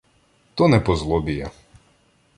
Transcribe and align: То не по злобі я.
То 0.55 0.67
не 0.75 0.79
по 0.89 0.95
злобі 1.03 1.33
я. 1.43 1.51